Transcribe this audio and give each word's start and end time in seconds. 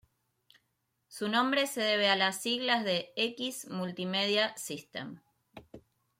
Su 1.09 1.29
nombre 1.29 1.67
se 1.67 1.81
debe 1.81 2.09
a 2.09 2.15
las 2.15 2.41
siglas 2.41 2.83
de 2.83 3.13
X 3.15 3.67
MultiMedia 3.69 4.57
System. 4.57 5.21